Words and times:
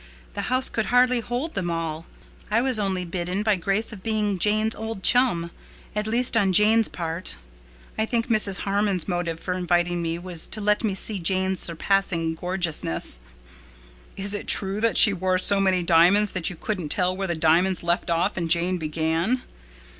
The 0.33 0.49
house 0.49 0.67
could 0.67 0.87
hardly 0.87 1.19
hold 1.19 1.53
them 1.53 1.69
all. 1.69 2.07
I 2.49 2.59
was 2.59 2.79
only 2.79 3.05
bidden 3.05 3.43
by 3.43 3.55
grace 3.55 3.93
of 3.93 4.01
being 4.01 4.39
Jane's 4.39 4.73
old 4.75 5.03
chum—at 5.03 6.07
least 6.07 6.35
on 6.35 6.53
Jane's 6.53 6.87
part. 6.87 7.35
I 7.99 8.07
think 8.07 8.25
Mrs. 8.25 8.61
Harmon's 8.61 9.07
motive 9.07 9.39
for 9.39 9.53
inviting 9.53 10.01
me 10.01 10.17
was 10.17 10.47
to 10.47 10.59
let 10.59 10.83
me 10.83 10.95
see 10.95 11.19
Jane's 11.19 11.59
surpassing 11.59 12.33
gorgeousness." 12.33 13.19
"Is 14.17 14.33
it 14.33 14.47
true 14.47 14.81
that 14.81 14.97
she 14.97 15.13
wore 15.13 15.37
so 15.37 15.59
many 15.59 15.83
diamonds 15.83 16.31
that 16.31 16.49
you 16.49 16.55
couldn't 16.55 16.89
tell 16.89 17.15
where 17.15 17.27
the 17.27 17.35
diamonds 17.35 17.83
left 17.83 18.09
off 18.09 18.37
and 18.37 18.49
Jane 18.49 18.79
began?" 18.79 19.43